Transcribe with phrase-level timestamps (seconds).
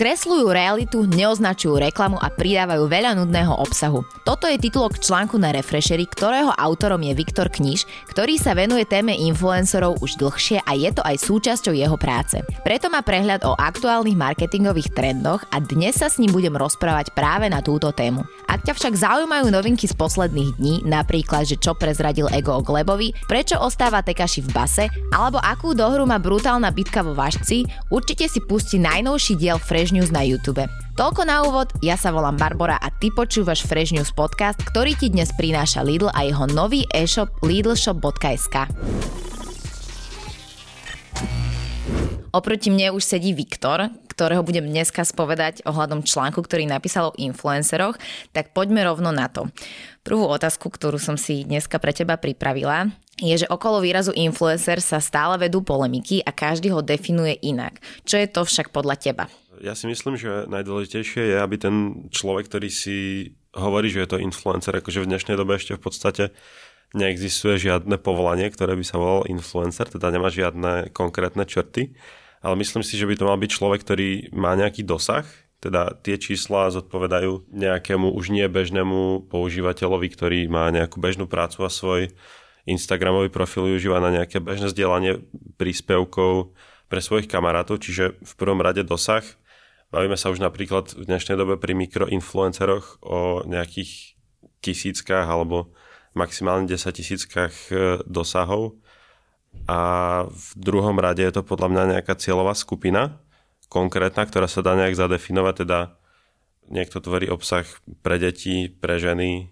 [0.00, 4.00] Skresľujú realitu, neoznačujú reklamu a pridávajú veľa nudného obsahu.
[4.24, 9.12] Toto je titulok článku na Refreshery, ktorého autorom je Viktor Kniž, ktorý sa venuje téme
[9.12, 12.40] influencerov už dlhšie a je to aj súčasťou jeho práce.
[12.64, 17.52] Preto má prehľad o aktuálnych marketingových trendoch a dnes sa s ním budem rozprávať práve
[17.52, 18.24] na túto tému.
[18.48, 23.12] Ak ťa však zaujímajú novinky z posledných dní, napríklad, že čo prezradil Ego o Glebovi,
[23.28, 28.40] prečo ostáva Tekaši v base, alebo akú dohru má brutálna bitka vo Vašci, určite si
[28.40, 30.62] pusti najnovší diel Fresh Fresh News na YouTube.
[30.94, 35.10] Toľko na úvod, ja sa volám Barbara a ty počúvaš Fresh News podcast, ktorý ti
[35.10, 38.70] dnes prináša Lidl a jeho nový e-shop lidlshop.sk.
[42.30, 47.98] Oproti mne už sedí Viktor, ktorého budem dneska spovedať ohľadom článku, ktorý napísal o influenceroch,
[48.30, 49.50] tak poďme rovno na to.
[50.06, 55.02] Prvú otázku, ktorú som si dneska pre teba pripravila, je, že okolo výrazu influencer sa
[55.02, 57.82] stále vedú polemiky a každý ho definuje inak.
[58.06, 59.26] Čo je to však podľa teba?
[59.60, 61.74] Ja si myslím, že najdôležitejšie je, aby ten
[62.08, 62.96] človek, ktorý si
[63.52, 66.24] hovorí, že je to influencer, akože v dnešnej dobe ešte v podstate
[66.96, 71.94] neexistuje žiadne povolanie, ktoré by sa volalo influencer, teda nemá žiadne konkrétne črty,
[72.42, 75.28] ale myslím si, že by to mal byť človek, ktorý má nejaký dosah,
[75.60, 81.70] teda tie čísla zodpovedajú nejakému už nie bežnému používateľovi, ktorý má nejakú bežnú prácu a
[81.70, 82.10] svoj
[82.64, 85.20] Instagramový profil využíva na nejaké bežné zdieľanie
[85.60, 86.56] príspevkov
[86.88, 89.22] pre svojich kamarátov, čiže v prvom rade dosah
[89.90, 94.14] Bavíme sa už napríklad v dnešnej dobe pri mikroinfluenceroch o nejakých
[94.62, 95.74] tisíckach alebo
[96.14, 98.78] maximálne 10 tisíckach e, dosahov.
[99.66, 99.78] A
[100.30, 103.18] v druhom rade je to podľa mňa nejaká cieľová skupina,
[103.66, 105.98] konkrétna, ktorá sa dá nejak zadefinovať, teda
[106.70, 107.66] niekto tvorí obsah
[108.06, 109.50] pre deti, pre ženy,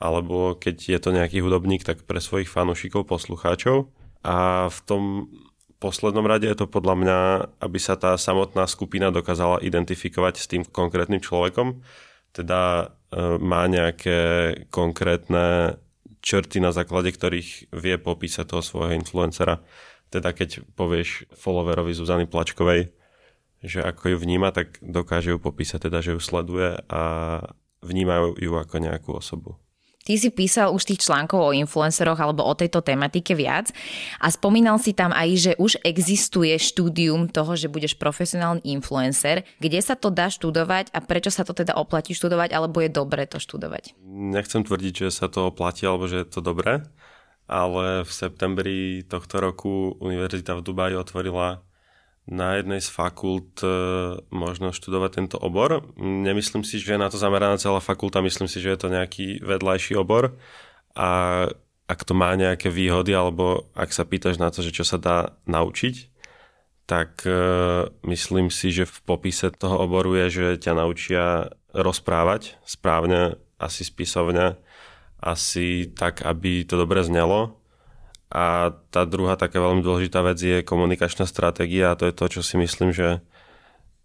[0.00, 3.92] alebo keď je to nejaký hudobník, tak pre svojich fanúšikov, poslucháčov.
[4.24, 5.02] A v tom
[5.78, 7.18] poslednom rade je to podľa mňa,
[7.60, 11.84] aby sa tá samotná skupina dokázala identifikovať s tým konkrétnym človekom,
[12.32, 12.84] teda e,
[13.40, 14.18] má nejaké
[14.68, 15.76] konkrétne
[16.20, 19.62] črty, na základe ktorých vie popísať toho svojho influencera.
[20.10, 22.90] Teda keď povieš followerovi Zuzany Plačkovej,
[23.64, 27.02] že ako ju vníma, tak dokáže ju popísať, teda že ju sleduje a
[27.82, 29.58] vnímajú ju ako nejakú osobu.
[30.06, 33.74] Ty si písal už tých článkov o influenceroch alebo o tejto tematike viac
[34.22, 39.42] a spomínal si tam aj, že už existuje štúdium toho, že budeš profesionálny influencer.
[39.58, 43.26] Kde sa to dá študovať a prečo sa to teda oplatí študovať alebo je dobré
[43.26, 43.98] to študovať?
[44.06, 46.86] Nechcem tvrdiť, že sa to oplatí alebo že je to dobré,
[47.50, 51.65] ale v septembri tohto roku Univerzita v Dubaji otvorila
[52.26, 53.70] na jednej z fakult e,
[54.34, 55.86] možno študovať tento obor.
[55.98, 59.38] Nemyslím si, že je na to zameraná celá fakulta, myslím si, že je to nejaký
[59.46, 60.34] vedľajší obor
[60.98, 61.10] a
[61.86, 65.38] ak to má nejaké výhody, alebo ak sa pýtaš na to, že čo sa dá
[65.46, 66.10] naučiť,
[66.90, 67.38] tak e,
[68.10, 74.58] myslím si, že v popise toho oboru je, že ťa naučia rozprávať správne, asi spisovne,
[75.22, 77.58] asi tak, aby to dobre znelo
[78.26, 82.40] a tá druhá taká veľmi dôležitá vec je komunikačná stratégia a to je to, čo
[82.42, 83.20] si myslím, že e,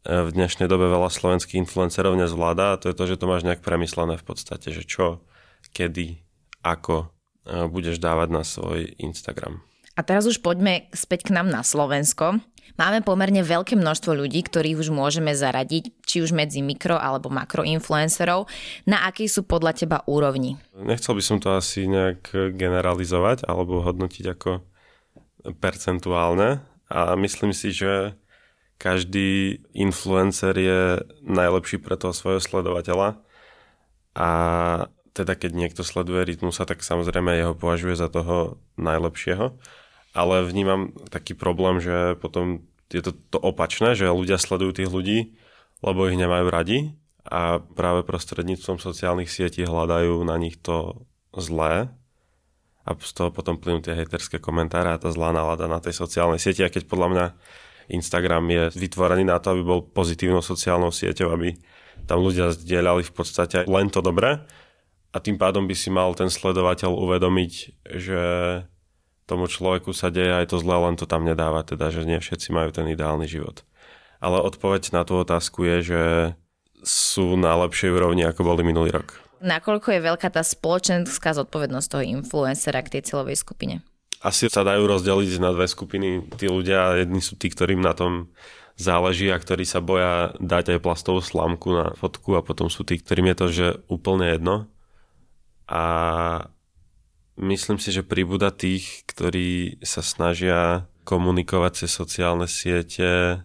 [0.06, 3.66] v dnešnej dobe veľa slovenských influencerov nezvláda a to je to, že to máš nejak
[3.66, 5.26] premyslené v podstate, že čo,
[5.74, 6.22] kedy,
[6.62, 9.66] ako e, budeš dávať na svoj Instagram.
[9.96, 12.40] A teraz už poďme späť k nám na Slovensko.
[12.80, 18.48] Máme pomerne veľké množstvo ľudí, ktorých už môžeme zaradiť, či už medzi mikro alebo makroinfluencerov.
[18.88, 20.56] Na akej sú podľa teba úrovni?
[20.80, 24.64] Nechcel by som to asi nejak generalizovať alebo hodnotiť ako
[25.60, 28.16] percentuálne a myslím si, že
[28.82, 30.82] každý influencer je
[31.22, 33.20] najlepší pre toho svojho sledovateľa
[34.18, 34.30] a
[35.12, 39.60] teda keď niekto sleduje Rytmusa, tak samozrejme jeho považuje za toho najlepšieho.
[40.12, 45.20] Ale vnímam taký problém, že potom je to, to opačné, že ľudia sledujú tých ľudí,
[45.80, 46.80] lebo ich nemajú radi
[47.24, 51.94] a práve prostredníctvom sociálnych sietí hľadajú na nich to zlé
[52.82, 56.42] a z toho potom plynú tie hejterské komentáre a tá zlá nálada na tej sociálnej
[56.42, 56.66] sieti.
[56.66, 57.26] A keď podľa mňa
[57.94, 61.56] Instagram je vytvorený na to, aby bol pozitívnou sociálnou sieťou, aby
[62.10, 64.42] tam ľudia zdieľali v podstate len to dobré
[65.12, 68.22] a tým pádom by si mal ten sledovateľ uvedomiť, že
[69.28, 72.52] tomu človeku sa deje aj to zle, len to tam nedáva, teda, že nie všetci
[72.52, 73.64] majú ten ideálny život.
[74.24, 76.04] Ale odpoveď na tú otázku je, že
[76.82, 79.20] sú na lepšej úrovni, ako boli minulý rok.
[79.42, 83.82] Nakoľko je veľká tá spoločenská zodpovednosť toho influencera k tej celovej skupine?
[84.22, 86.30] Asi sa dajú rozdeliť na dve skupiny.
[86.38, 88.30] Tí ľudia, jedni sú tí, ktorým na tom
[88.78, 93.02] záleží a ktorí sa boja dať aj plastovú slámku na fotku a potom sú tí,
[93.02, 94.70] ktorým je to, že úplne jedno.
[95.72, 95.84] A
[97.40, 103.40] myslím si, že pribúda tých, ktorí sa snažia komunikovať cez sociálne siete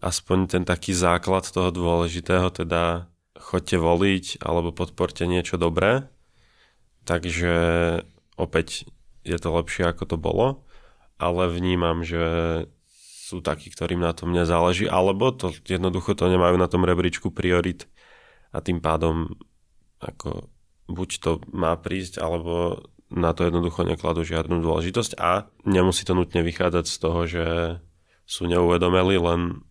[0.00, 6.08] aspoň ten taký základ toho dôležitého, teda chodte voliť alebo podporte niečo dobré.
[7.04, 7.52] Takže
[8.40, 8.88] opäť
[9.20, 10.64] je to lepšie ako to bolo,
[11.20, 12.24] ale vnímam, že
[13.28, 17.86] sú takí, ktorým na tom nezáleží, alebo to jednoducho to nemajú na tom rebríčku priorit
[18.50, 19.36] a tým pádom
[20.00, 20.48] ako
[20.90, 26.46] buď to má prísť, alebo na to jednoducho nekladú žiadnu dôležitosť a nemusí to nutne
[26.46, 27.44] vychádzať z toho, že
[28.22, 29.66] sú neuvedomeli, len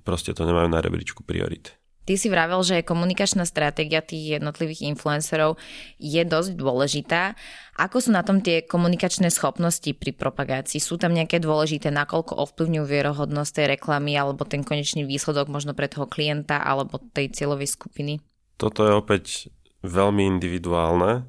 [0.00, 1.76] proste to nemajú na rebríčku priorit.
[2.08, 5.60] Ty si vravel, že komunikačná stratégia tých jednotlivých influencerov
[6.00, 7.36] je dosť dôležitá.
[7.76, 10.80] Ako sú na tom tie komunikačné schopnosti pri propagácii?
[10.80, 15.84] Sú tam nejaké dôležité, nakoľko ovplyvňujú vierohodnosť tej reklamy alebo ten konečný výsledok možno pre
[15.84, 18.24] toho klienta alebo tej cieľovej skupiny?
[18.56, 19.52] Toto je opäť
[19.82, 21.26] veľmi individuálne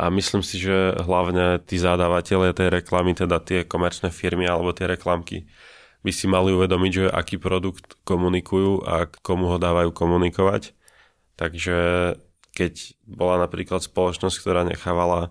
[0.00, 4.88] a myslím si, že hlavne tí zadávateľe tej reklamy, teda tie komerčné firmy alebo tie
[4.88, 5.44] reklamky,
[6.00, 10.72] by si mali uvedomiť, že aký produkt komunikujú a komu ho dávajú komunikovať.
[11.36, 11.76] Takže
[12.56, 15.28] keď bola napríklad spoločnosť, ktorá nechávala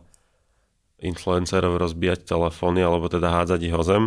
[1.01, 4.03] influencerov rozbíjať telefóny alebo teda hádzať ich o zem,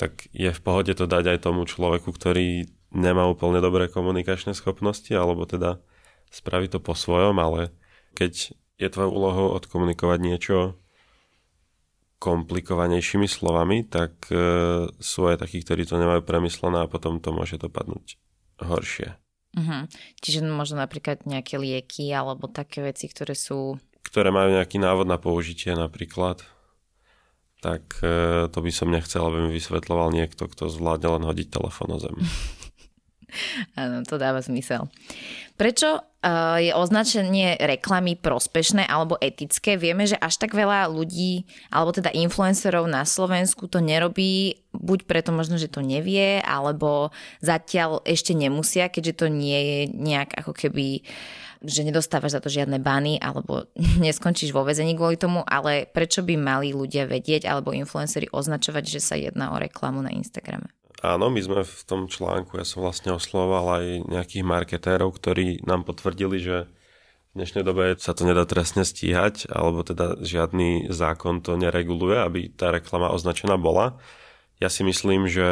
[0.00, 5.10] tak je v pohode to dať aj tomu človeku, ktorý nemá úplne dobré komunikačné schopnosti
[5.12, 5.80] alebo teda
[6.30, 7.72] spraví to po svojom, ale
[8.16, 10.58] keď je tvojou úlohou odkomunikovať niečo
[12.16, 14.36] komplikovanejšími slovami, tak e,
[14.88, 18.16] sú aj takí, ktorí to nemajú premyslené a potom to môže dopadnúť
[18.64, 19.16] horšie.
[19.56, 19.88] Uh-huh.
[20.20, 23.76] Čiže možno napríklad nejaké lieky alebo také veci, ktoré sú...
[24.04, 26.40] Ktoré majú nejaký návod na použitie napríklad,
[27.60, 31.96] tak e, to by som nechcel, aby mi vysvetloval niekto, kto zvládne len hodiť telefón
[31.96, 32.16] o zem.
[33.80, 34.88] Áno, to dáva zmysel.
[35.56, 39.80] Prečo uh, je označenie reklamy prospešné alebo etické?
[39.80, 45.32] Vieme, že až tak veľa ľudí, alebo teda influencerov na Slovensku to nerobí, buď preto
[45.32, 47.08] možno, že to nevie, alebo
[47.40, 51.06] zatiaľ ešte nemusia, keďže to nie je nejak ako keby
[51.64, 53.64] že nedostávaš za to žiadne bany alebo
[54.04, 59.00] neskončíš vo vezení kvôli tomu, ale prečo by mali ľudia vedieť alebo influenceri označovať, že
[59.00, 60.68] sa jedná o reklamu na Instagrame?
[61.04, 65.84] Áno, my sme v tom článku, ja som vlastne oslovoval aj nejakých marketérov, ktorí nám
[65.84, 66.56] potvrdili, že
[67.36, 72.40] v dnešnej dobe sa to nedá trestne stíhať, alebo teda žiadny zákon to nereguluje, aby
[72.48, 74.00] tá reklama označená bola.
[74.56, 75.48] Ja si myslím, že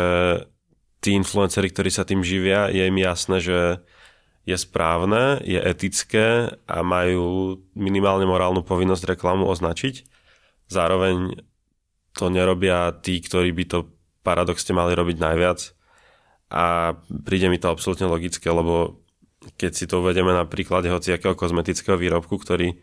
[1.04, 3.84] tí influenceri, ktorí sa tým živia, je im jasné, že
[4.48, 10.08] je správne, je etické a majú minimálne morálnu povinnosť reklamu označiť.
[10.72, 11.36] Zároveň
[12.16, 13.93] to nerobia tí, ktorí by to
[14.24, 15.60] paradoxne mali robiť najviac
[16.50, 19.04] a príde mi to absolútne logické, lebo
[19.60, 22.80] keď si to uvedeme na príklade hociakého kozmetického výrobku, ktorý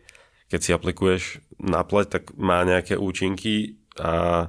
[0.52, 1.22] keď si aplikuješ
[1.64, 4.46] na pleť, tak má nejaké účinky a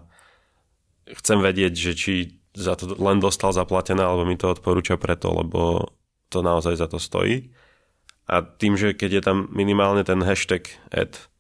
[1.08, 2.14] chcem vedieť, že či
[2.52, 5.96] za to len dostal zaplatené, alebo mi to odporúča preto, lebo
[6.28, 7.56] to naozaj za to stojí.
[8.28, 11.32] A tým, že keď je tam minimálne ten hashtag ad,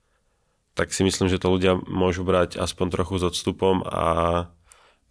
[0.79, 4.47] tak si myslím, že to ľudia môžu brať aspoň trochu s odstupom a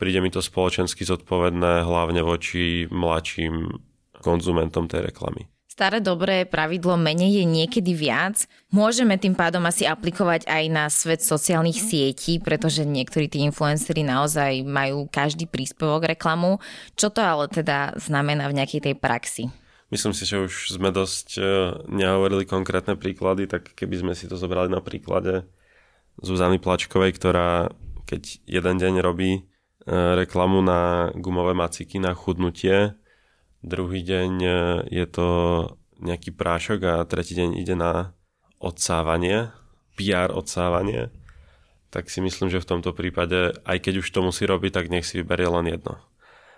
[0.02, 3.70] príde mi to spoločensky zodpovedné hlavne voči mladším
[4.18, 5.46] konzumentom tej reklamy.
[5.70, 8.44] Staré dobré pravidlo menej je niekedy viac.
[8.74, 14.66] Môžeme tým pádom asi aplikovať aj na svet sociálnych sietí, pretože niektorí tí influenceri naozaj
[14.66, 16.58] majú každý príspevok reklamu.
[16.98, 19.48] Čo to ale teda znamená v nejakej tej praxi?
[19.88, 21.42] Myslím si, že už sme dosť e,
[21.88, 25.46] nehovorili konkrétne príklady, tak keby sme si to zobrali na príklade
[26.20, 27.72] Zuzany Plačkovej, ktorá
[28.04, 29.51] keď jeden deň robí
[29.86, 32.94] reklamu na gumové maciky na chudnutie,
[33.62, 34.50] druhý deň e,
[34.90, 35.28] je to
[36.02, 38.14] nejaký prášok a tretí deň ide na
[38.58, 39.54] odsávanie,
[39.94, 41.14] PR odsávanie,
[41.92, 45.06] tak si myslím, že v tomto prípade, aj keď už to musí robiť, tak nech
[45.06, 46.00] si vyberie len jedno.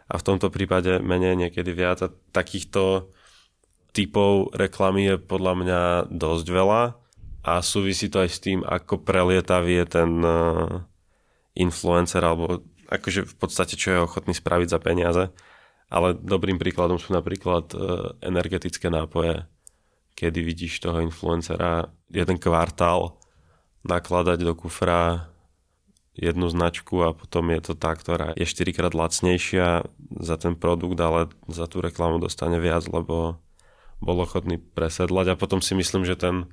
[0.06, 2.04] A v tomto prípade menej niekedy viac.
[2.04, 3.10] A takýchto
[3.90, 5.80] typov reklamy je podľa mňa
[6.12, 6.82] dosť veľa.
[7.44, 10.38] A súvisí to aj s tým, ako prelietavý je ten e,
[11.56, 12.62] influencer alebo
[12.96, 15.24] akože v podstate čo je ochotný spraviť za peniaze.
[15.92, 17.76] Ale dobrým príkladom sú napríklad e,
[18.24, 19.44] energetické nápoje,
[20.16, 23.20] kedy vidíš toho influencera jeden kvartál
[23.84, 25.28] nakladať do kufra
[26.14, 29.82] jednu značku a potom je to tá, ktorá je 4 krát lacnejšia
[30.22, 33.42] za ten produkt, ale za tú reklamu dostane viac, lebo
[33.98, 36.46] bol ochotný presedlať a potom si myslím, že ten,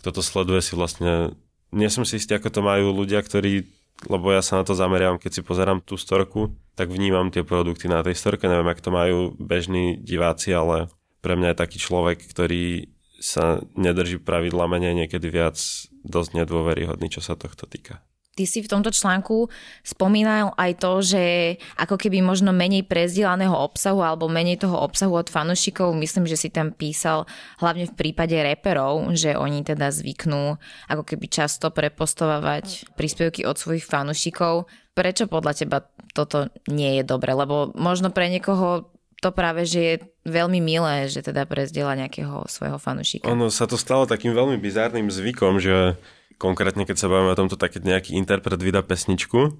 [0.00, 1.36] kto to sleduje si vlastne,
[1.68, 3.68] nie som si istý, ako to majú ľudia, ktorí
[4.10, 7.86] lebo ja sa na to zameriam, keď si pozerám tú storku, tak vnímam tie produkty
[7.86, 10.90] na tej storke, neviem, ak to majú bežní diváci, ale
[11.22, 12.90] pre mňa je taký človek, ktorý
[13.22, 15.56] sa nedrží pravidla menej niekedy viac
[16.04, 18.04] dosť nedôveryhodný, čo sa tohto týka.
[18.34, 19.46] Ty si v tomto článku
[19.86, 21.22] spomínal aj to, že
[21.78, 26.50] ako keby možno menej prezdielaného obsahu alebo menej toho obsahu od fanúšikov, myslím, že si
[26.50, 27.30] tam písal
[27.62, 30.58] hlavne v prípade reperov, že oni teda zvyknú
[30.90, 34.66] ako keby často prepostovať príspevky od svojich fanúšikov.
[34.98, 35.78] Prečo podľa teba
[36.10, 37.38] toto nie je dobre?
[37.38, 38.90] Lebo možno pre niekoho
[39.22, 39.94] to práve, že je
[40.28, 43.24] veľmi milé, že teda prezdiela nejakého svojho fanúšika.
[43.32, 45.96] Ono sa to stalo takým veľmi bizárnym zvykom, že
[46.38, 49.58] konkrétne keď sa bavíme o tomto, tak keď nejaký interpret vydá pesničku,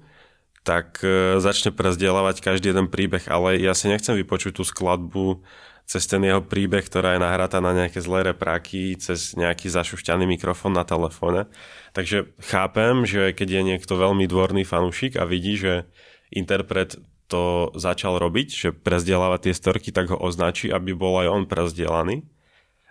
[0.65, 5.45] tak e, začne prezdielavať každý jeden príbeh, ale ja si nechcem vypočuť tú skladbu
[5.85, 10.73] cez ten jeho príbeh, ktorá je nahratá na nejaké zlé repráky, cez nejaký zašušťaný mikrofón
[10.73, 11.45] na telefóne.
[11.93, 15.85] Takže chápem, že keď je niekto veľmi dvorný fanúšik a vidí, že
[16.33, 16.97] interpret
[17.29, 22.25] to začal robiť, že prezdielava tie storky, tak ho označí, aby bol aj on prezdielaný.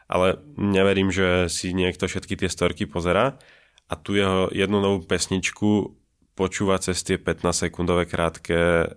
[0.07, 3.43] Ale neverím, že si niekto všetky tie storky pozera
[3.89, 5.93] a tu jeho jednu novú pesničku
[6.35, 8.91] počúva cez tie 15-sekundové krátke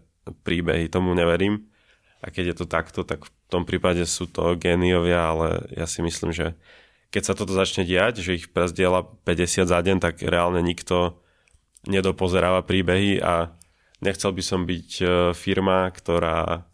[0.44, 0.90] príbehy.
[0.90, 1.70] Tomu neverím.
[2.24, 6.02] A keď je to takto, tak v tom prípade sú to géniovia, ale ja si
[6.02, 6.58] myslím, že
[7.14, 11.22] keď sa toto začne diať, že ich prezdiela 50 za deň, tak reálne nikto
[11.88, 13.56] nedopozeráva príbehy a
[14.04, 16.68] nechcel by som byť e, firma, ktorá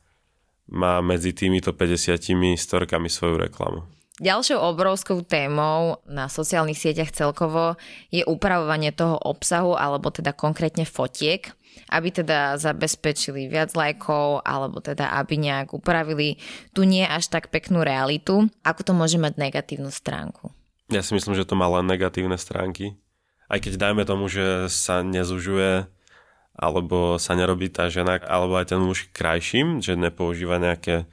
[0.74, 2.18] má medzi týmito 50
[2.58, 3.86] storkami svoju reklamu.
[4.22, 7.82] Ďalšou obrovskou témou na sociálnych sieťach celkovo
[8.14, 11.50] je upravovanie toho obsahu, alebo teda konkrétne fotiek,
[11.90, 16.38] aby teda zabezpečili viac lajkov, alebo teda aby nejak upravili
[16.78, 18.54] tú nie až tak peknú realitu.
[18.62, 20.54] Ako to môže mať negatívnu stránku?
[20.94, 23.02] Ja si myslím, že to má len negatívne stránky.
[23.50, 25.90] Aj keď dajme tomu, že sa nezužuje
[26.54, 31.10] alebo sa nerobí tá žena alebo aj ten muž krajším, že nepoužíva nejaké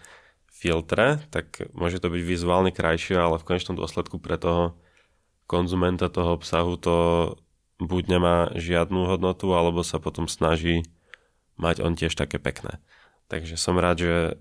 [0.61, 4.77] filtre, tak môže to byť vizuálne krajšie, ale v konečnom dôsledku pre toho
[5.49, 6.97] konzumenta toho obsahu to
[7.81, 10.85] buď nemá žiadnu hodnotu, alebo sa potom snaží
[11.57, 12.77] mať on tiež také pekné.
[13.33, 14.33] Takže som rád, že e,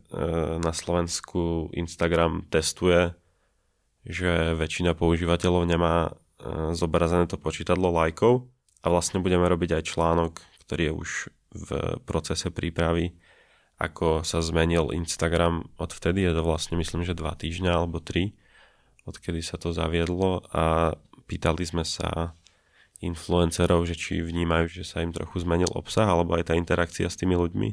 [0.60, 3.16] na Slovensku Instagram testuje,
[4.04, 6.12] že väčšina používateľov nemá e,
[6.76, 8.50] zobrazené to počítadlo lajkov
[8.84, 10.34] a vlastne budeme robiť aj článok,
[10.68, 11.10] ktorý je už
[11.50, 11.70] v
[12.04, 13.16] procese prípravy
[13.80, 18.36] ako sa zmenil Instagram odvtedy, je to vlastne myslím, že dva týždňa alebo tri,
[19.08, 20.94] odkedy sa to zaviedlo a
[21.26, 22.36] pýtali sme sa
[23.00, 27.16] influencerov, že či vnímajú, že sa im trochu zmenil obsah alebo aj tá interakcia s
[27.16, 27.70] tými ľuďmi.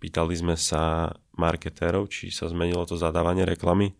[0.00, 3.96] Pýtali sme sa marketérov, či sa zmenilo to zadávanie reklamy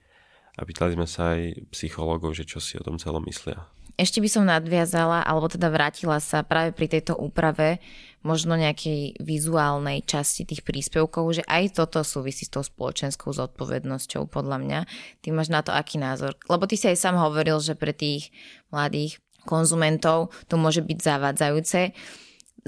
[0.61, 3.65] a pýtali sme sa aj psychológov, že čo si o tom celom myslia.
[3.99, 7.83] Ešte by som nadviazala, alebo teda vrátila sa práve pri tejto úprave
[8.21, 14.61] možno nejakej vizuálnej časti tých príspevkov, že aj toto súvisí s tou spoločenskou zodpovednosťou, podľa
[14.61, 14.81] mňa.
[15.25, 16.37] Ty máš na to aký názor?
[16.45, 18.29] Lebo ty si aj sám hovoril, že pre tých
[18.69, 19.19] mladých
[19.49, 21.97] konzumentov to môže byť zavádzajúce.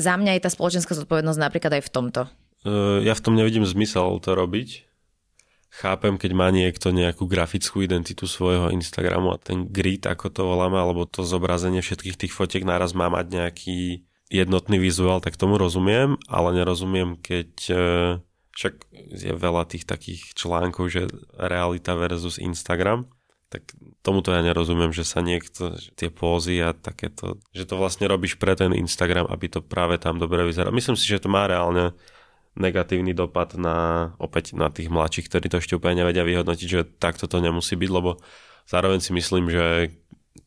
[0.01, 2.21] Za mňa je tá spoločenská zodpovednosť napríklad aj v tomto.
[2.65, 4.92] Uh, ja v tom nevidím zmysel to robiť.
[5.73, 10.77] Chápem, keď má niekto nejakú grafickú identitu svojho Instagramu a ten grid, ako to voláme,
[10.77, 16.21] alebo to zobrazenie všetkých tých fotiek naraz má mať nejaký jednotný vizuál, tak tomu rozumiem,
[16.29, 17.77] ale nerozumiem, keď e,
[18.53, 18.75] však
[19.17, 21.09] je veľa tých takých článkov, že
[21.41, 23.09] realita versus Instagram,
[23.49, 23.73] tak
[24.05, 28.57] tomuto ja nerozumiem, že sa niekto, tie pózy a takéto, že to vlastne robíš pre
[28.57, 30.69] ten Instagram, aby to práve tam dobre vyzerá.
[30.69, 31.97] Myslím si, že to má reálne
[32.57, 37.25] negatívny dopad na opäť na tých mladších, ktorí to ešte úplne nevedia vyhodnotiť, že takto
[37.25, 38.21] to nemusí byť, lebo
[38.69, 39.97] zároveň si myslím, že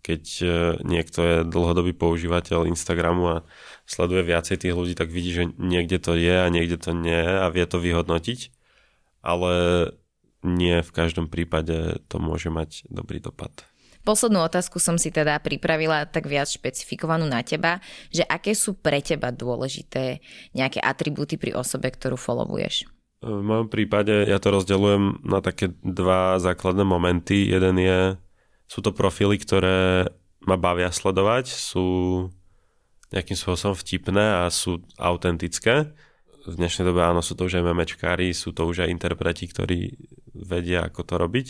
[0.05, 0.47] keď e,
[0.85, 3.43] niekto je dlhodobý používateľ Instagramu a
[3.89, 7.49] sleduje viacej tých ľudí, tak vidí, že niekde to je a niekde to nie a
[7.49, 8.53] vie to vyhodnotiť,
[9.25, 9.53] ale
[10.45, 13.65] nie v každom prípade to môže mať dobrý dopad.
[14.05, 17.81] Poslednú otázku som si teda pripravila tak viac špecifikovanú na teba,
[18.13, 20.21] že aké sú pre teba dôležité
[20.53, 22.85] nejaké atribúty pri osobe, ktorú followuješ?
[23.25, 27.49] V mojom prípade ja to rozdeľujem na také dva základné momenty.
[27.49, 28.13] Jeden je,
[28.69, 30.05] sú to profily, ktoré
[30.45, 31.85] ma bavia sledovať, sú
[33.09, 35.97] nejakým spôsobom vtipné a sú autentické.
[36.45, 39.97] V dnešnej dobe áno, sú to už aj memečkári, sú to už aj interpreti, ktorí
[40.37, 41.47] vedia, ako to robiť.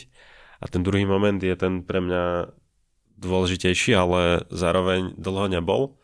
[0.65, 2.49] A ten druhý moment je ten pre mňa
[3.21, 6.01] dôležitejší, ale zároveň dlho nebol.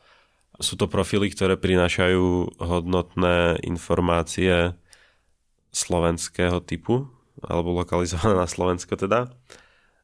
[0.61, 4.77] Sú to profily, ktoré prinášajú hodnotné informácie
[5.73, 7.09] slovenského typu,
[7.41, 9.33] alebo lokalizované na Slovensko teda.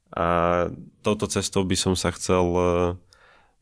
[0.09, 0.25] A
[1.05, 2.41] touto cestou by som sa chcel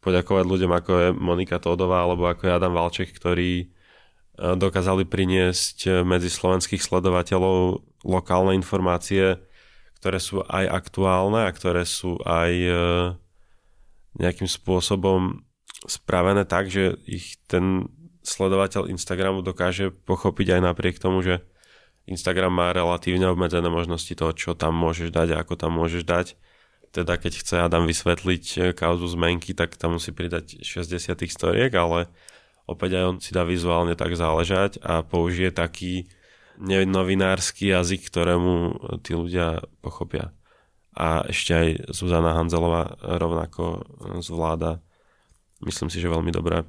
[0.06, 3.66] poďakovať ľuďom ako je Monika Tódová alebo ako je Adam Valček, ktorí e,
[4.38, 9.42] dokázali priniesť e, medzi slovenských sledovateľov lokálne informácie,
[10.06, 12.78] ktoré sú aj aktuálne a ktoré sú aj e,
[14.22, 15.42] nejakým spôsobom
[15.90, 17.90] spravené tak, že ich ten
[18.22, 21.42] sledovateľ Instagramu dokáže pochopiť aj napriek tomu, že
[22.06, 26.38] Instagram má relatívne obmedzené možnosti toho, čo tam môžeš dať a ako tam môžeš dať.
[26.94, 32.14] Teda keď chce Adam vysvetliť eh, kauzu zmenky, tak tam musí pridať 60 storiek, ale
[32.70, 36.14] opäť aj on si dá vizuálne tak záležať a použije taký
[36.60, 38.54] nenovinársky jazyk, ktorému
[39.04, 40.32] tí ľudia pochopia.
[40.96, 43.84] A ešte aj Zuzana Hanzelová rovnako
[44.24, 44.80] zvláda,
[45.64, 46.64] myslím si, že veľmi dobre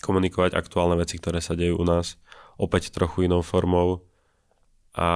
[0.00, 2.16] komunikovať aktuálne veci, ktoré sa dejú u nás
[2.60, 4.04] opäť trochu inou formou
[4.96, 5.08] a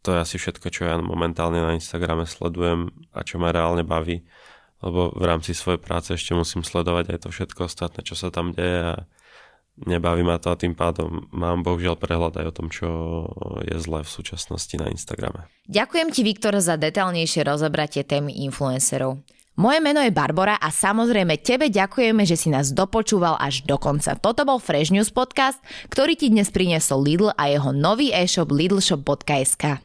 [0.00, 4.24] to je asi všetko, čo ja momentálne na Instagrame sledujem a čo ma reálne baví,
[4.80, 8.56] lebo v rámci svojej práce ešte musím sledovať aj to všetko ostatné, čo sa tam
[8.56, 9.04] deje a
[9.86, 12.88] nebaví ma to a tým pádom mám bohužiaľ prehľad aj o tom, čo
[13.64, 15.48] je zlé v súčasnosti na Instagrame.
[15.70, 19.22] Ďakujem ti, Viktor, za detailnejšie rozebratie témy influencerov.
[19.60, 24.16] Moje meno je Barbara a samozrejme tebe ďakujeme, že si nás dopočúval až do konca.
[24.16, 25.60] Toto bol Fresh News podcast,
[25.92, 29.84] ktorý ti dnes priniesol Lidl a jeho nový e-shop lidlshop.sk.